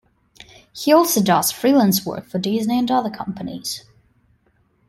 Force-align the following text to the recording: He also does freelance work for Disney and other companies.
He 0.73 0.91
also 0.91 1.21
does 1.21 1.51
freelance 1.51 2.03
work 2.03 2.25
for 2.27 2.39
Disney 2.39 2.79
and 2.79 2.89
other 2.89 3.11
companies. 3.11 3.83